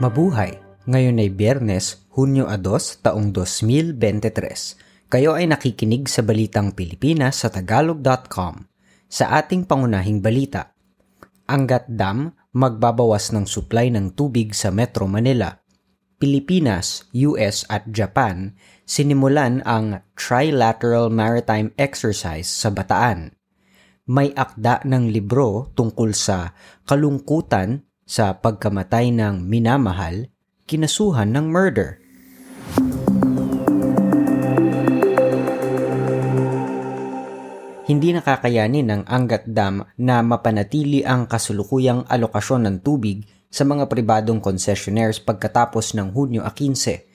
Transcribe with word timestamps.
Mabuhay! 0.00 0.56
Ngayon 0.88 1.20
ay 1.20 1.28
Biyernes, 1.28 2.08
Hunyo 2.16 2.48
2, 2.48 3.04
taong 3.04 3.36
2023. 3.36 5.12
Kayo 5.12 5.36
ay 5.36 5.44
nakikinig 5.44 6.08
sa 6.08 6.24
Balitang 6.24 6.72
Pilipinas 6.72 7.44
sa 7.44 7.52
Tagalog.com. 7.52 8.64
Sa 9.12 9.28
ating 9.28 9.68
pangunahing 9.68 10.24
balita, 10.24 10.72
Angat 11.44 11.84
Dam 11.92 12.32
magbabawas 12.56 13.28
ng 13.36 13.44
supply 13.44 13.92
ng 13.92 14.16
tubig 14.16 14.56
sa 14.56 14.72
Metro 14.72 15.04
Manila. 15.04 15.60
Pilipinas, 16.16 17.04
US 17.20 17.68
at 17.68 17.84
Japan 17.92 18.56
sinimulan 18.88 19.60
ang 19.68 20.00
Trilateral 20.16 21.12
Maritime 21.12 21.76
Exercise 21.76 22.48
sa 22.48 22.72
Bataan. 22.72 23.36
May 24.08 24.32
akda 24.32 24.80
ng 24.80 25.12
libro 25.12 25.68
tungkol 25.76 26.16
sa 26.16 26.56
kalungkutan 26.88 27.89
sa 28.10 28.34
pagkamatay 28.34 29.14
ng 29.14 29.46
minamahal, 29.46 30.26
kinasuhan 30.66 31.30
ng 31.30 31.46
murder. 31.46 32.02
Hindi 37.86 38.14
nakakayanin 38.14 38.86
ng 38.90 39.02
Angat 39.06 39.46
Dam 39.46 39.86
na 39.94 40.26
mapanatili 40.26 41.06
ang 41.06 41.30
kasulukuyang 41.30 42.06
alokasyon 42.10 42.66
ng 42.66 42.76
tubig 42.82 43.22
sa 43.46 43.62
mga 43.62 43.86
pribadong 43.86 44.42
concessionaires 44.42 45.22
pagkatapos 45.22 45.94
ng 45.94 46.10
Hunyo 46.10 46.42
15 46.42 47.09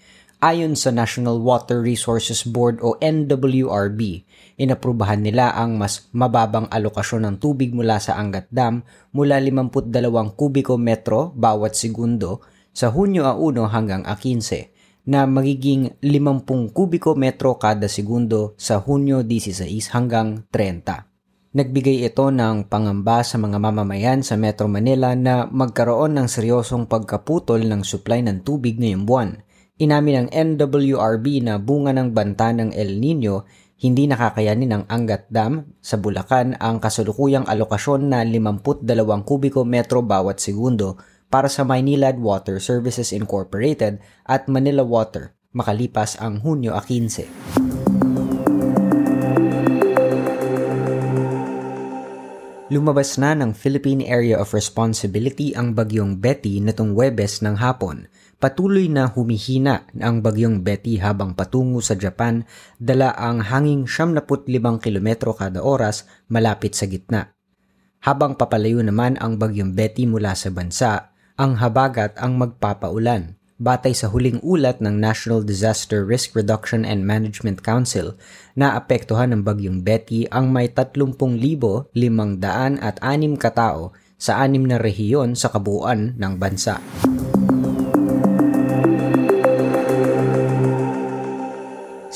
Ayon 0.46 0.78
sa 0.78 0.94
National 0.94 1.42
Water 1.42 1.82
Resources 1.82 2.46
Board 2.46 2.78
o 2.86 2.94
NWRB, 3.02 4.30
inaprubahan 4.62 5.26
nila 5.26 5.50
ang 5.58 5.74
mas 5.74 6.06
mababang 6.14 6.70
alokasyon 6.70 7.26
ng 7.26 7.36
tubig 7.42 7.74
mula 7.74 7.98
sa 7.98 8.14
Angat 8.22 8.46
Dam 8.54 8.86
mula 9.10 9.42
52 9.42 9.90
kubiko 10.38 10.78
metro 10.78 11.34
bawat 11.34 11.74
segundo 11.74 12.46
sa 12.70 12.94
Hunyo 12.94 13.26
1 13.26 13.74
hanggang 13.74 14.06
15 14.06 15.10
na 15.10 15.26
magiging 15.26 15.98
50 16.06 16.46
kubiko 16.78 17.18
metro 17.18 17.58
kada 17.58 17.90
segundo 17.90 18.54
sa 18.54 18.78
Hunyo 18.78 19.26
16 19.26 19.66
hanggang 19.98 20.46
30. 20.54 21.58
Nagbigay 21.58 22.06
ito 22.06 22.30
ng 22.30 22.70
pangamba 22.70 23.26
sa 23.26 23.42
mga 23.42 23.58
mamamayan 23.58 24.22
sa 24.22 24.38
Metro 24.38 24.70
Manila 24.70 25.18
na 25.18 25.50
magkaroon 25.50 26.14
ng 26.22 26.30
seryosong 26.30 26.86
pagkaputol 26.86 27.66
ng 27.66 27.82
supply 27.82 28.22
ng 28.22 28.46
tubig 28.46 28.78
ngayong 28.78 29.10
buwan 29.10 29.42
Inamin 29.76 30.24
ng 30.24 30.30
NWRB 30.32 31.44
na 31.44 31.60
bunga 31.60 31.92
ng 31.92 32.16
banta 32.16 32.48
ng 32.56 32.72
El 32.72 32.96
Nino, 33.04 33.44
hindi 33.84 34.08
nakakayanin 34.08 34.72
ng 34.72 34.84
Angat 34.88 35.28
Dam 35.28 35.76
sa 35.84 36.00
Bulacan 36.00 36.56
ang 36.64 36.80
kasulukuyang 36.80 37.44
alokasyon 37.44 38.08
na 38.08 38.24
52 38.24 38.88
kubiko 39.28 39.68
metro 39.68 40.00
bawat 40.00 40.40
segundo 40.40 40.96
para 41.28 41.52
sa 41.52 41.68
Maynilad 41.68 42.16
Water 42.24 42.64
Services 42.64 43.12
Incorporated 43.12 44.00
at 44.24 44.48
Manila 44.48 44.88
Water 44.88 45.36
makalipas 45.52 46.16
ang 46.24 46.40
Hunyo 46.40 46.72
15. 46.72 47.76
Lumabas 52.72 53.20
na 53.22 53.38
ng 53.38 53.54
Philippine 53.54 54.08
Area 54.08 54.42
of 54.42 54.50
Responsibility 54.56 55.54
ang 55.54 55.78
bagyong 55.78 56.18
Betty 56.18 56.64
nitong 56.64 56.98
Webes 56.98 57.46
ng 57.46 57.62
hapon. 57.62 58.10
Patuloy 58.36 58.92
na 58.92 59.08
humihina 59.08 59.88
ang 59.96 60.20
bagyong 60.20 60.60
Betty 60.60 61.00
habang 61.00 61.34
patungo 61.40 61.80
sa 61.80 61.96
Japan, 61.96 62.44
dala 62.76 63.16
ang 63.16 63.40
hanging 63.40 63.88
75 63.88 64.84
kilometro 64.84 65.32
kada 65.32 65.64
oras 65.64 66.04
malapit 66.28 66.76
sa 66.76 66.84
gitna. 66.84 67.32
Habang 68.04 68.36
papalayo 68.36 68.84
naman 68.84 69.16
ang 69.24 69.40
bagyong 69.40 69.72
Betty 69.72 70.04
mula 70.04 70.36
sa 70.36 70.52
bansa, 70.52 71.16
ang 71.40 71.58
habagat 71.64 72.20
ang 72.20 72.36
magpapaulan 72.36 73.40
batay 73.56 73.96
sa 73.96 74.12
huling 74.12 74.44
ulat 74.44 74.84
ng 74.84 75.00
National 75.00 75.40
Disaster 75.40 76.04
Risk 76.04 76.36
Reduction 76.36 76.84
and 76.84 77.08
Management 77.08 77.64
Council 77.64 78.20
na 78.52 78.76
apektuhan 78.76 79.32
ng 79.32 79.48
bagyong 79.48 79.80
Betty 79.80 80.28
ang 80.28 80.52
may 80.52 80.68
30,506 80.68 81.96
at 82.84 82.96
6 83.00 83.40
katao 83.40 83.96
sa 84.20 84.44
anim 84.44 84.64
na 84.64 84.76
rehiyon 84.80 85.40
sa 85.40 85.52
kabuuan 85.52 86.20
ng 86.20 86.34
bansa. 86.36 86.84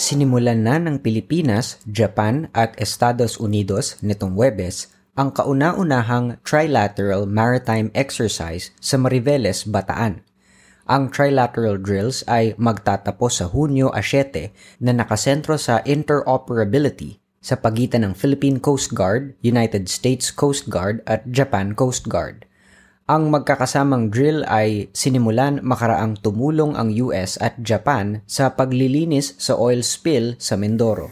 Sinimulan 0.09 0.65
na 0.65 0.81
ng 0.81 1.05
Pilipinas, 1.05 1.77
Japan 1.85 2.49
at 2.57 2.73
Estados 2.81 3.37
Unidos 3.37 4.01
nitong 4.01 4.33
Webes 4.33 4.89
ang 5.13 5.29
kauna-unahang 5.29 6.41
trilateral 6.41 7.29
maritime 7.29 7.93
exercise 7.93 8.73
sa 8.81 8.97
Mariveles, 8.97 9.69
Bataan 9.69 10.25
ang 10.89 11.13
trilateral 11.13 11.77
drills 11.77 12.25
ay 12.25 12.57
magtatapos 12.57 13.37
sa 13.37 13.45
Hunyo 13.45 13.93
7 13.93 14.81
na 14.81 14.89
nakasentro 14.89 15.53
sa 15.61 15.85
interoperability 15.85 17.21
sa 17.37 17.61
pagitan 17.61 18.01
ng 18.01 18.17
Philippine 18.17 18.57
Coast 18.57 18.97
Guard, 18.97 19.37
United 19.45 19.85
States 19.85 20.33
Coast 20.33 20.65
Guard 20.73 21.05
at 21.05 21.29
Japan 21.29 21.77
Coast 21.77 22.09
Guard. 22.09 22.48
Ang 23.09 23.33
magkakasamang 23.33 24.13
drill 24.13 24.45
ay 24.45 24.93
sinimulan 24.93 25.65
makaraang 25.65 26.21
tumulong 26.21 26.77
ang 26.77 26.93
US 27.09 27.41
at 27.41 27.57
Japan 27.57 28.21
sa 28.29 28.53
paglilinis 28.53 29.33
sa 29.41 29.57
oil 29.57 29.81
spill 29.81 30.37
sa 30.37 30.53
Mindoro. 30.53 31.09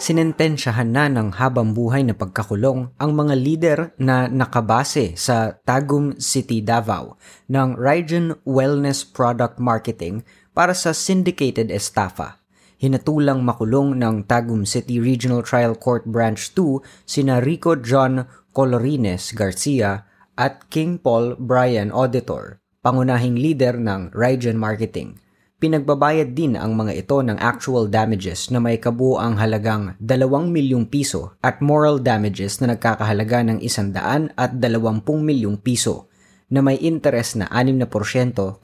sinentensyahan 0.00 0.90
na 0.90 1.06
ng 1.06 1.38
habang 1.38 1.70
buhay 1.70 2.02
na 2.02 2.18
pagkakulong 2.18 2.90
ang 2.98 3.10
mga 3.14 3.34
lider 3.38 3.80
na 4.00 4.26
nakabase 4.26 5.14
sa 5.14 5.54
Tagum 5.62 6.18
City, 6.18 6.58
Davao 6.58 7.14
ng 7.46 7.78
Rygen 7.78 8.34
Wellness 8.42 9.06
Product 9.06 9.62
Marketing 9.62 10.26
para 10.50 10.74
sa 10.74 10.90
syndicated 10.90 11.70
estafa. 11.70 12.39
Hinatulang 12.80 13.44
makulong 13.44 14.00
ng 14.00 14.24
Tagum 14.24 14.64
City 14.64 15.04
Regional 15.04 15.44
Trial 15.44 15.76
Court 15.76 16.08
Branch 16.08 16.40
2 16.40 16.80
sina 17.04 17.36
Rico 17.36 17.76
John 17.76 18.24
Colorines 18.56 19.36
Garcia 19.36 20.08
at 20.32 20.64
King 20.72 20.96
Paul 20.96 21.36
Brian 21.36 21.92
Auditor, 21.92 22.64
pangunahing 22.80 23.36
leader 23.36 23.76
ng 23.76 24.16
Rygen 24.16 24.56
Marketing. 24.56 25.20
Pinagbabayad 25.60 26.32
din 26.32 26.56
ang 26.56 26.72
mga 26.72 27.04
ito 27.04 27.20
ng 27.20 27.36
actual 27.36 27.84
damages 27.92 28.48
na 28.48 28.64
may 28.64 28.80
kabuang 28.80 29.36
halagang 29.36 29.92
2 30.00 30.16
milyong 30.48 30.88
piso 30.88 31.36
at 31.44 31.60
moral 31.60 32.00
damages 32.00 32.64
na 32.64 32.72
nagkakahalaga 32.72 33.44
ng 33.44 33.58
100 33.60 34.32
at 34.40 34.56
20 34.56 35.04
milyong 35.04 35.60
piso 35.60 36.08
na 36.48 36.64
may 36.64 36.80
interest 36.80 37.44
na 37.44 37.44
6% 37.52 37.92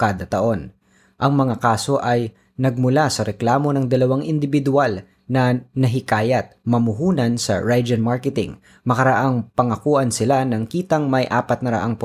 kada 0.00 0.24
taon. 0.24 0.72
Ang 1.20 1.32
mga 1.36 1.60
kaso 1.60 2.00
ay 2.00 2.32
nagmula 2.56 3.08
sa 3.12 3.24
reklamo 3.24 3.72
ng 3.72 3.88
dalawang 3.88 4.24
individual 4.24 5.04
na 5.26 5.58
nahikayat 5.74 6.56
mamuhunan 6.62 7.36
sa 7.36 7.58
Rygen 7.58 8.02
Marketing. 8.02 8.58
Makaraang 8.86 9.50
pangakuan 9.52 10.14
sila 10.14 10.46
ng 10.46 10.70
kitang 10.70 11.10
may 11.10 11.26
400% 11.26 11.98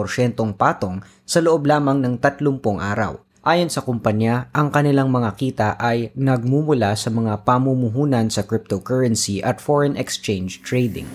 patong 0.58 1.06
sa 1.26 1.40
loob 1.40 1.70
lamang 1.70 2.02
ng 2.02 2.18
30 2.18 2.62
araw. 2.82 3.22
Ayon 3.42 3.74
sa 3.74 3.82
kumpanya, 3.82 4.54
ang 4.54 4.70
kanilang 4.70 5.10
mga 5.10 5.34
kita 5.34 5.70
ay 5.82 6.14
nagmumula 6.14 6.94
sa 6.94 7.10
mga 7.10 7.42
pamumuhunan 7.42 8.30
sa 8.30 8.46
cryptocurrency 8.46 9.42
at 9.42 9.58
foreign 9.58 9.98
exchange 9.98 10.62
trading. 10.62 11.10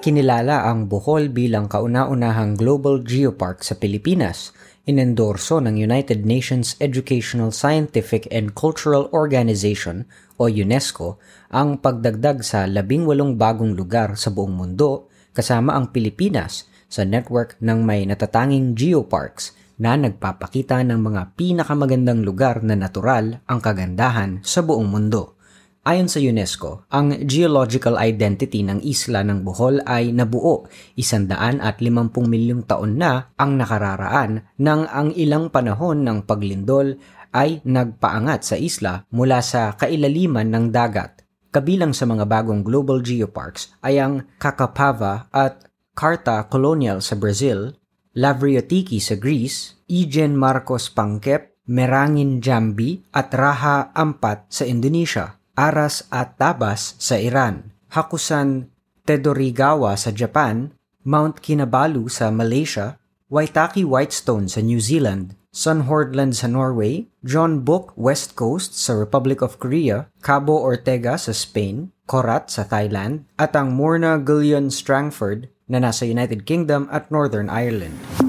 Kinilala 0.00 0.64
ang 0.64 0.88
Bohol 0.88 1.28
bilang 1.28 1.68
kauna-unahang 1.68 2.56
global 2.56 3.04
geopark 3.04 3.60
sa 3.60 3.76
Pilipinas. 3.76 4.48
Inendorso 4.88 5.60
ng 5.60 5.76
United 5.76 6.24
Nations 6.24 6.72
Educational, 6.80 7.52
Scientific 7.52 8.24
and 8.32 8.56
Cultural 8.56 9.12
Organization 9.12 10.08
o 10.40 10.48
UNESCO 10.48 11.20
ang 11.52 11.84
pagdagdag 11.84 12.40
sa 12.40 12.64
labing 12.64 13.04
walong 13.04 13.36
bagong 13.36 13.76
lugar 13.76 14.16
sa 14.16 14.32
buong 14.32 14.56
mundo 14.56 15.12
kasama 15.36 15.76
ang 15.76 15.92
Pilipinas 15.92 16.64
sa 16.88 17.04
network 17.04 17.60
ng 17.60 17.84
may 17.84 18.08
natatanging 18.08 18.72
geoparks 18.72 19.52
na 19.76 20.00
nagpapakita 20.00 20.80
ng 20.80 20.96
mga 20.96 21.36
pinakamagandang 21.36 22.24
lugar 22.24 22.64
na 22.64 22.72
natural 22.72 23.44
ang 23.44 23.60
kagandahan 23.60 24.40
sa 24.40 24.64
buong 24.64 24.88
mundo. 24.88 25.39
Ayon 25.80 26.12
sa 26.12 26.20
UNESCO, 26.20 26.84
ang 26.92 27.24
geological 27.24 27.96
identity 27.96 28.60
ng 28.60 28.84
isla 28.84 29.24
ng 29.24 29.40
Bohol 29.40 29.80
ay 29.88 30.12
nabuo 30.12 30.68
isandaan 30.92 31.56
at 31.64 31.80
limampung 31.80 32.28
milyong 32.28 32.68
taon 32.68 33.00
na 33.00 33.32
ang 33.40 33.56
nakararaan 33.56 34.44
nang 34.60 34.84
ang 34.92 35.08
ilang 35.16 35.48
panahon 35.48 36.04
ng 36.04 36.28
paglindol 36.28 37.00
ay 37.32 37.64
nagpaangat 37.64 38.40
sa 38.44 38.60
isla 38.60 39.08
mula 39.08 39.40
sa 39.40 39.72
kailaliman 39.72 40.52
ng 40.52 40.68
dagat. 40.68 41.24
Kabilang 41.48 41.96
sa 41.96 42.04
mga 42.04 42.28
bagong 42.28 42.60
global 42.60 43.00
geoparks 43.00 43.72
ay 43.80 44.04
ang 44.04 44.28
Kakapava 44.36 45.32
at 45.32 45.64
Carta 45.96 46.44
Colonial 46.52 47.00
sa 47.00 47.16
Brazil, 47.16 47.72
Lavriotiki 48.20 49.00
sa 49.00 49.16
Greece, 49.16 49.80
Eugene 49.88 50.36
Marcos 50.36 50.92
Pangkep, 50.92 51.72
Merangin 51.72 52.44
Jambi 52.44 53.00
at 53.16 53.32
Raha 53.32 53.96
Ampat 53.96 54.52
sa 54.52 54.68
Indonesia. 54.68 55.39
Aras 55.60 56.08
at 56.08 56.40
Tabas 56.40 56.96
sa 56.96 57.20
Iran, 57.20 57.68
Hakusan 57.92 58.72
Tedorigawa 59.04 59.92
sa 60.00 60.08
Japan, 60.08 60.72
Mount 61.04 61.44
Kinabalu 61.44 62.08
sa 62.08 62.32
Malaysia, 62.32 62.96
Waitaki 63.28 63.84
Whitestone 63.84 64.48
sa 64.48 64.64
New 64.64 64.80
Zealand, 64.80 65.36
Sunhordland 65.52 66.32
sa 66.32 66.48
Norway, 66.48 67.12
John 67.20 67.60
Book 67.60 67.92
West 68.00 68.40
Coast 68.40 68.72
sa 68.72 68.96
Republic 68.96 69.44
of 69.44 69.60
Korea, 69.60 70.08
Cabo 70.24 70.56
Ortega 70.56 71.20
sa 71.20 71.36
Spain, 71.36 71.92
Korat 72.08 72.48
sa 72.48 72.64
Thailand, 72.64 73.28
at 73.36 73.52
ang 73.52 73.76
Morna 73.76 74.16
Gullion 74.16 74.72
Strangford 74.72 75.52
na 75.68 75.76
nasa 75.76 76.08
United 76.08 76.48
Kingdom 76.48 76.88
at 76.88 77.12
Northern 77.12 77.52
Ireland. 77.52 78.19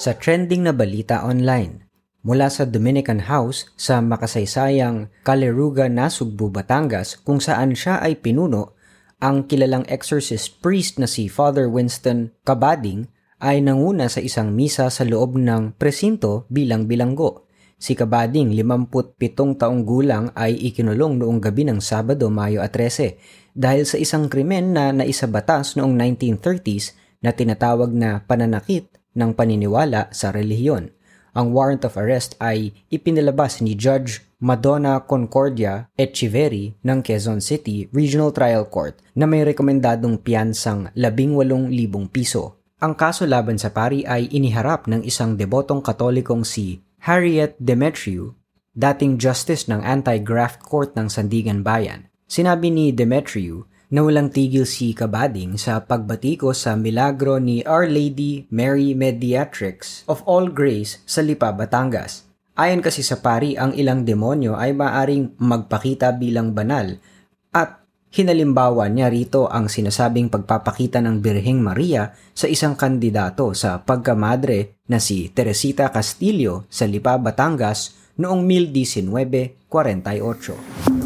Sa 0.00 0.16
trending 0.16 0.64
na 0.64 0.72
balita 0.72 1.20
online. 1.20 1.84
Mula 2.24 2.48
sa 2.48 2.64
Dominican 2.64 3.28
House 3.28 3.68
sa 3.76 4.00
makasaysayang 4.00 5.12
Caleruga, 5.20 5.92
Nasugbu, 5.92 6.48
Batangas 6.48 7.20
kung 7.20 7.36
saan 7.36 7.76
siya 7.76 8.00
ay 8.00 8.16
pinuno, 8.16 8.80
ang 9.20 9.44
kilalang 9.44 9.84
exorcist 9.92 10.64
priest 10.64 10.96
na 10.96 11.04
si 11.04 11.28
Father 11.28 11.68
Winston 11.68 12.32
Kabading 12.48 13.12
ay 13.44 13.60
nanguna 13.60 14.08
sa 14.08 14.24
isang 14.24 14.56
misa 14.56 14.88
sa 14.88 15.04
loob 15.04 15.36
ng 15.36 15.76
presinto 15.76 16.48
bilang 16.48 16.88
bilanggo. 16.88 17.48
Si 17.76 17.92
Kabading, 17.92 18.52
57 18.52 19.60
taong 19.60 19.84
gulang 19.84 20.32
ay 20.32 20.56
ikinulong 20.72 21.20
noong 21.20 21.40
gabi 21.40 21.68
ng 21.68 21.80
Sabado, 21.80 22.28
Mayo 22.32 22.64
13 22.64 23.52
dahil 23.52 23.84
sa 23.84 24.00
isang 24.00 24.28
krimen 24.32 24.72
na 24.72 24.92
naisabatas 24.92 25.76
noong 25.76 25.96
1930s 25.96 26.96
na 27.20 27.32
tinatawag 27.32 27.92
na 27.92 28.24
pananakit 28.24 28.99
ng 29.14 29.34
paniniwala 29.34 30.10
sa 30.14 30.30
relihiyon. 30.34 30.90
Ang 31.30 31.54
warrant 31.54 31.86
of 31.86 31.94
arrest 31.94 32.34
ay 32.42 32.74
ipinilabas 32.90 33.62
ni 33.62 33.78
Judge 33.78 34.26
Madonna 34.42 35.04
Concordia 35.06 35.86
Echeverry 35.94 36.74
ng 36.82 37.04
Quezon 37.04 37.38
City 37.38 37.86
Regional 37.94 38.34
Trial 38.34 38.66
Court 38.66 38.98
na 39.14 39.30
may 39.30 39.46
rekomendadong 39.46 40.24
piyansang 40.24 40.90
18,000 40.96 41.70
piso. 42.10 42.58
Ang 42.80 42.96
kaso 42.96 43.28
laban 43.28 43.60
sa 43.60 43.70
pari 43.70 44.02
ay 44.08 44.32
iniharap 44.32 44.88
ng 44.88 45.04
isang 45.04 45.36
debotong 45.36 45.84
katolikong 45.84 46.42
si 46.42 46.80
Harriet 47.04 47.52
Demetriou, 47.60 48.32
dating 48.72 49.20
justice 49.20 49.68
ng 49.68 49.84
Anti-Graft 49.84 50.64
Court 50.64 50.96
ng 50.96 51.12
Sandigan 51.12 51.60
Bayan. 51.60 52.08
Sinabi 52.24 52.72
ni 52.72 52.88
Demetriou 52.96 53.68
na 53.90 54.06
walang 54.06 54.30
tigil 54.30 54.62
si 54.62 54.94
Kabading 54.94 55.58
sa 55.58 55.82
pagbatiko 55.82 56.54
sa 56.54 56.78
milagro 56.78 57.42
ni 57.42 57.66
Our 57.66 57.90
Lady 57.90 58.46
Mary 58.54 58.94
Mediatrix 58.94 60.06
of 60.06 60.22
All 60.30 60.46
Grace 60.46 61.02
sa 61.02 61.26
Lipa, 61.26 61.50
Batangas. 61.50 62.22
Ayon 62.54 62.86
kasi 62.86 63.02
sa 63.02 63.18
pari, 63.18 63.58
ang 63.58 63.74
ilang 63.74 64.06
demonyo 64.06 64.54
ay 64.54 64.78
maaring 64.78 65.34
magpakita 65.42 66.14
bilang 66.14 66.54
banal 66.54 67.02
at 67.50 67.82
hinalimbawa 68.14 68.86
niya 68.90 69.10
rito 69.10 69.50
ang 69.50 69.66
sinasabing 69.66 70.30
pagpapakita 70.30 71.02
ng 71.02 71.18
Birheng 71.18 71.58
Maria 71.58 72.14
sa 72.30 72.46
isang 72.46 72.78
kandidato 72.78 73.50
sa 73.58 73.82
pagkamadre 73.82 74.86
na 74.86 75.02
si 75.02 75.34
Teresita 75.34 75.90
Castillo 75.90 76.70
sa 76.70 76.86
Lipa, 76.86 77.18
Batangas 77.18 77.98
noong 78.18 78.42
1948. 78.46 80.99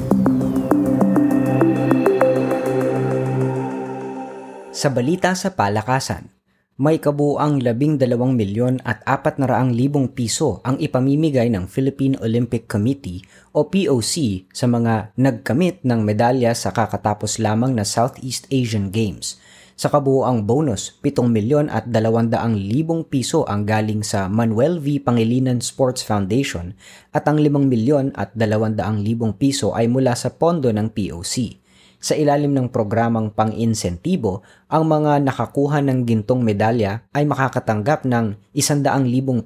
Sa 4.74 4.90
balita 4.90 5.38
sa 5.38 5.54
palakasan, 5.54 6.34
may 6.82 6.98
kabuang 6.98 7.62
12 7.62 7.94
milyon 8.34 8.82
at 8.82 9.06
400 9.06 9.70
libong 9.70 10.10
piso 10.10 10.58
ang 10.66 10.82
ipamimigay 10.82 11.46
ng 11.46 11.70
Philippine 11.70 12.18
Olympic 12.18 12.66
Committee 12.66 13.22
o 13.54 13.70
POC 13.70 14.44
sa 14.50 14.66
mga 14.66 15.14
nagkamit 15.14 15.86
ng 15.86 16.02
medalya 16.02 16.50
sa 16.58 16.74
kakatapos 16.74 17.38
lamang 17.38 17.78
na 17.78 17.86
Southeast 17.86 18.50
Asian 18.50 18.90
Games. 18.90 19.38
Sa 19.78 19.94
kabuuang 19.94 20.42
bonus, 20.42 20.98
7 21.06 21.22
milyon 21.22 21.70
at 21.70 21.86
200 21.86 22.34
libong 22.58 23.06
piso 23.06 23.46
ang 23.46 23.62
galing 23.62 24.02
sa 24.02 24.26
Manuel 24.26 24.82
V. 24.82 24.98
Pangilinan 24.98 25.62
Sports 25.62 26.02
Foundation 26.02 26.74
at 27.14 27.30
ang 27.30 27.38
5 27.38 27.46
milyon 27.62 28.10
at 28.18 28.34
200 28.34 28.82
libong 29.06 29.38
piso 29.38 29.70
ay 29.70 29.86
mula 29.86 30.18
sa 30.18 30.34
pondo 30.34 30.74
ng 30.74 30.90
POC. 30.90 31.62
Sa 32.04 32.12
ilalim 32.12 32.52
ng 32.52 32.68
programang 32.68 33.32
pang-insentibo, 33.32 34.44
ang 34.68 34.84
mga 34.84 35.24
nakakuha 35.24 35.80
ng 35.80 36.04
gintong 36.04 36.44
medalya 36.44 37.00
ay 37.16 37.24
makakatanggap 37.24 38.04
ng 38.04 38.36
100,000 38.52 38.84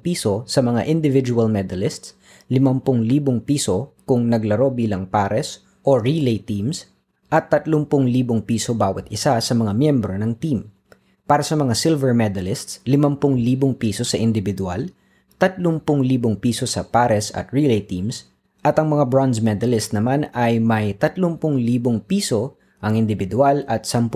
piso 0.03 0.43
sa 0.43 0.59
mga 0.59 0.83
individual 0.83 1.47
medalists, 1.47 2.19
50,000 2.51 3.47
piso 3.47 3.95
kung 4.03 4.27
naglaro 4.27 4.75
bilang 4.75 5.07
pares 5.07 5.63
o 5.87 5.95
relay 6.03 6.43
teams, 6.43 6.91
at 7.31 7.47
30,000 7.47 7.87
piso 8.43 8.75
bawat 8.75 9.07
isa 9.07 9.39
sa 9.39 9.53
mga 9.55 9.71
miyembro 9.71 10.11
ng 10.19 10.35
team. 10.35 10.67
Para 11.23 11.47
sa 11.47 11.55
mga 11.55 11.71
silver 11.79 12.11
medalists, 12.11 12.83
50,000 12.83 13.23
piso 13.79 14.03
sa 14.03 14.19
individual, 14.19 14.91
30,000 15.39 15.79
piso 16.43 16.67
sa 16.67 16.83
pares 16.83 17.31
at 17.31 17.55
relay 17.55 17.79
teams, 17.79 18.27
at 18.59 18.75
ang 18.75 18.91
mga 18.91 19.07
bronze 19.07 19.39
medalist 19.39 19.95
naman 19.95 20.27
ay 20.35 20.59
may 20.59 20.91
30,000 20.91 21.39
piso 22.03 22.59
ang 22.83 22.95
individual 22.95 23.63
at 23.67 23.87
10,000 23.87 24.11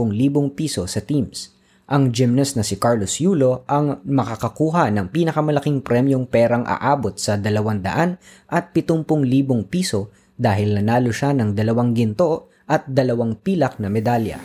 piso 0.55 0.83
sa 0.87 0.99
teams. 1.03 1.55
Ang 1.83 2.15
gymnast 2.15 2.55
na 2.55 2.63
si 2.63 2.79
Carlos 2.79 3.19
Yulo 3.19 3.67
ang 3.67 3.99
makakakuha 4.07 4.87
ng 4.91 5.11
pinakamalaking 5.11 5.83
premyong 5.83 6.27
perang 6.27 6.63
aabot 6.63 7.11
sa 7.19 7.35
200 7.35 8.19
at 8.47 8.71
70,000 8.71 9.67
piso 9.67 10.11
dahil 10.39 10.79
nanalo 10.79 11.11
siya 11.11 11.35
ng 11.35 11.51
dalawang 11.51 11.91
ginto 11.91 12.47
at 12.67 12.87
dalawang 12.87 13.35
pilak 13.35 13.79
na 13.83 13.91
medalya. 13.91 14.39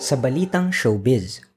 Sa 0.00 0.16
balitang 0.16 0.72
showbiz, 0.72 1.49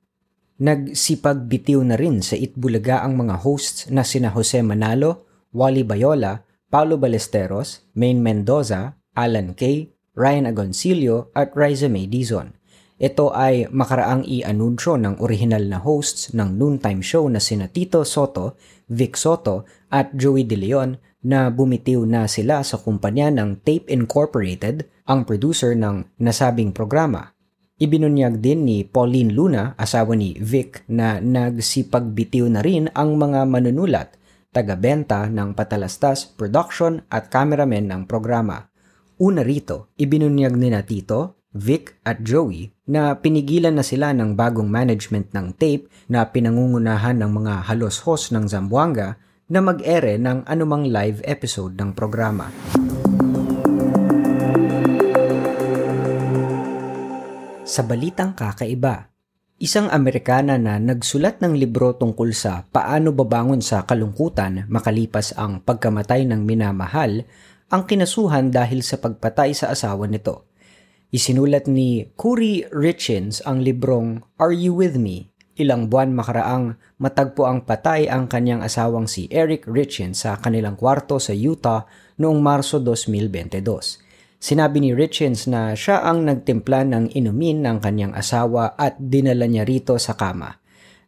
Nagsipagbitiw 0.64 1.84
na 1.84 2.00
rin 2.00 2.24
sa 2.24 2.40
Itbulaga 2.40 3.04
ang 3.04 3.20
mga 3.20 3.44
hosts 3.44 3.92
na 3.92 4.08
sina 4.08 4.32
Jose 4.32 4.64
Manalo, 4.64 5.28
Wally 5.52 5.84
Bayola, 5.84 6.48
Paulo 6.72 6.96
Balesteros, 6.96 7.84
Maine 8.00 8.24
Mendoza, 8.24 8.96
Alan 9.12 9.60
Kay, 9.60 9.92
Ryan 10.16 10.48
Agoncillo 10.48 11.36
at 11.36 11.52
Riza 11.52 11.92
May 11.92 12.08
Dizon. 12.08 12.56
Ito 12.96 13.36
ay 13.36 13.68
makaraang 13.76 14.24
i-anunsyo 14.24 14.96
ng 14.96 15.20
original 15.20 15.68
na 15.68 15.84
hosts 15.84 16.32
ng 16.32 16.56
noontime 16.56 17.04
show 17.04 17.28
na 17.28 17.44
sina 17.44 17.68
Tito 17.68 18.08
Soto, 18.08 18.56
Vic 18.88 19.20
Soto 19.20 19.68
at 19.92 20.16
Joey 20.16 20.48
De 20.48 20.56
Leon 20.56 20.96
na 21.28 21.52
bumitiw 21.52 22.08
na 22.08 22.24
sila 22.32 22.64
sa 22.64 22.80
kumpanya 22.80 23.28
ng 23.36 23.60
Tape 23.68 23.92
Incorporated, 23.92 24.88
ang 25.12 25.28
producer 25.28 25.76
ng 25.76 26.08
nasabing 26.24 26.72
programa. 26.72 27.33
Ibinunyag 27.84 28.40
din 28.40 28.64
ni 28.64 28.88
Pauline 28.88 29.36
Luna, 29.36 29.76
asawa 29.76 30.16
ni 30.16 30.40
Vic, 30.40 30.88
na 30.88 31.20
nagsipagbitiw 31.20 32.48
na 32.48 32.64
rin 32.64 32.88
ang 32.96 33.20
mga 33.20 33.44
manunulat, 33.44 34.16
taga-benta 34.56 35.28
ng 35.28 35.52
patalastas, 35.52 36.24
production 36.24 37.04
at 37.12 37.28
cameraman 37.28 37.92
ng 37.92 38.02
programa. 38.08 38.72
Una 39.20 39.44
rito, 39.44 39.92
ibinunyag 40.00 40.56
ni 40.56 40.72
Tito 40.88 41.44
Vic 41.52 42.00
at 42.08 42.24
Joey 42.24 42.72
na 42.88 43.20
pinigilan 43.20 43.76
na 43.76 43.84
sila 43.84 44.16
ng 44.16 44.32
bagong 44.32 44.72
management 44.72 45.36
ng 45.36 45.52
tape 45.52 45.92
na 46.08 46.24
pinangungunahan 46.24 47.20
ng 47.20 47.32
mga 47.36 47.68
halos 47.68 48.00
host 48.08 48.32
ng 48.32 48.48
Zamboanga 48.48 49.20
na 49.52 49.60
mag-ere 49.60 50.16
ng 50.16 50.48
anumang 50.48 50.88
live 50.88 51.20
episode 51.28 51.76
ng 51.76 51.92
programa. 51.92 52.48
Sa 57.74 57.82
balitang 57.82 58.38
kakaiba, 58.38 59.10
isang 59.58 59.90
Amerikana 59.90 60.62
na 60.62 60.78
nagsulat 60.78 61.42
ng 61.42 61.58
libro 61.58 61.98
tungkol 61.98 62.30
sa 62.30 62.70
paano 62.70 63.10
babangon 63.18 63.66
sa 63.66 63.82
kalungkutan 63.90 64.70
makalipas 64.70 65.34
ang 65.34 65.58
pagkamatay 65.58 66.22
ng 66.30 66.46
minamahal 66.46 67.26
ang 67.74 67.90
kinasuhan 67.90 68.54
dahil 68.54 68.86
sa 68.86 69.02
pagpatay 69.02 69.58
sa 69.58 69.74
asawa 69.74 70.06
nito. 70.06 70.46
Isinulat 71.10 71.66
ni 71.66 72.14
Kuri 72.14 72.70
Richins 72.70 73.42
ang 73.42 73.66
librong 73.66 74.22
Are 74.38 74.54
You 74.54 74.78
With 74.78 75.02
Me? 75.02 75.34
Ilang 75.58 75.90
buwan 75.90 76.14
makaraang 76.14 76.78
matagpo 77.02 77.50
ang 77.50 77.66
patay 77.66 78.06
ang 78.06 78.30
kanyang 78.30 78.62
asawang 78.62 79.10
si 79.10 79.26
Eric 79.34 79.66
Richins 79.66 80.30
sa 80.30 80.38
kanilang 80.38 80.78
kwarto 80.78 81.18
sa 81.18 81.34
Utah 81.34 81.90
noong 82.22 82.38
Marso 82.38 82.78
2022. 82.78 84.03
Sinabi 84.44 84.84
ni 84.84 84.92
Richins 84.92 85.48
na 85.48 85.72
siya 85.72 86.04
ang 86.04 86.28
nagtimpla 86.28 86.84
ng 86.84 87.16
inumin 87.16 87.64
ng 87.64 87.80
kanyang 87.80 88.12
asawa 88.12 88.76
at 88.76 89.00
dinala 89.00 89.48
niya 89.48 89.64
rito 89.64 89.96
sa 89.96 90.20
kama. 90.20 90.60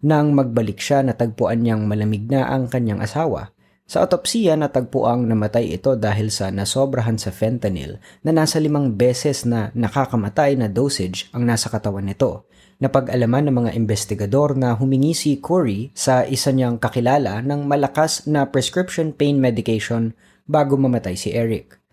Nang 0.08 0.32
magbalik 0.32 0.80
siya 0.80 1.04
natagpuan 1.04 1.60
niyang 1.60 1.84
malamig 1.84 2.32
na 2.32 2.48
ang 2.48 2.72
kanyang 2.72 3.04
asawa. 3.04 3.52
Sa 3.84 4.08
autopsiya, 4.08 4.56
natagpuang 4.56 5.28
namatay 5.28 5.68
ito 5.68 6.00
dahil 6.00 6.32
sa 6.32 6.48
nasobrahan 6.48 7.20
sa 7.20 7.36
fentanyl 7.36 8.00
na 8.24 8.32
nasa 8.32 8.56
limang 8.56 8.96
beses 8.96 9.44
na 9.44 9.68
nakakamatay 9.76 10.56
na 10.56 10.72
dosage 10.72 11.28
ang 11.36 11.44
nasa 11.44 11.68
katawan 11.68 12.08
nito. 12.08 12.48
Napag-alaman 12.80 13.52
ng 13.52 13.56
mga 13.68 13.72
investigador 13.76 14.56
na 14.56 14.80
humingi 14.80 15.12
si 15.12 15.44
Corey 15.44 15.92
sa 15.92 16.24
isa 16.24 16.56
niyang 16.56 16.80
kakilala 16.80 17.44
ng 17.44 17.68
malakas 17.68 18.32
na 18.32 18.48
prescription 18.48 19.12
pain 19.12 19.36
medication 19.44 20.16
bago 20.48 20.80
mamatay 20.80 21.20
si 21.20 21.36
Eric. 21.36 21.85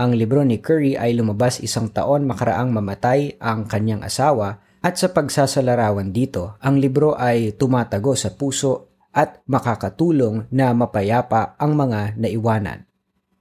Ang 0.00 0.16
libro 0.16 0.40
ni 0.40 0.56
Curry 0.64 0.96
ay 0.96 1.12
lumabas 1.12 1.60
isang 1.60 1.92
taon 1.92 2.24
makaraang 2.24 2.72
mamatay 2.72 3.36
ang 3.36 3.68
kanyang 3.68 4.00
asawa 4.00 4.64
at 4.80 4.96
sa 4.96 5.12
pagsasalarawan 5.12 6.08
dito, 6.08 6.56
ang 6.64 6.80
libro 6.80 7.12
ay 7.20 7.52
tumatago 7.60 8.16
sa 8.16 8.32
puso 8.32 8.96
at 9.12 9.44
makakatulong 9.44 10.48
na 10.56 10.72
mapayapa 10.72 11.52
ang 11.60 11.76
mga 11.76 12.16
naiwanan. 12.16 12.88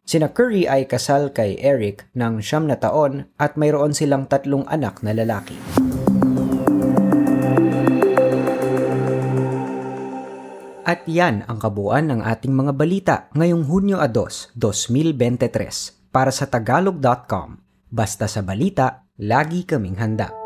Sina 0.04 0.36
Curry 0.36 0.68
ay 0.68 0.84
kasal 0.84 1.32
kay 1.32 1.56
Eric 1.64 2.12
ng 2.12 2.44
siyam 2.44 2.68
na 2.68 2.76
taon 2.76 3.32
at 3.40 3.56
mayroon 3.56 3.96
silang 3.96 4.28
tatlong 4.28 4.68
anak 4.68 5.00
na 5.00 5.16
lalaki. 5.16 5.56
At 10.84 11.08
yan 11.08 11.48
ang 11.48 11.64
kabuuan 11.64 12.12
ng 12.12 12.20
ating 12.20 12.52
mga 12.52 12.72
balita 12.76 13.16
ngayong 13.32 13.64
Hunyo 13.64 14.04
2, 14.04 14.60
2023 14.60 15.99
para 16.10 16.34
sa 16.34 16.50
tagalog.com. 16.50 17.62
Basta 17.90 18.30
sa 18.30 18.46
balita, 18.46 19.10
lagi 19.18 19.66
kaming 19.66 19.98
handa. 19.98 20.39